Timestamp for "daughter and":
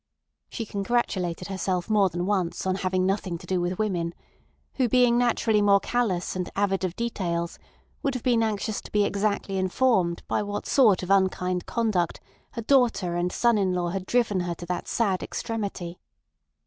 12.63-13.31